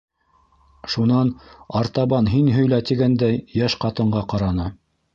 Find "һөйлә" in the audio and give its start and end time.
2.57-2.83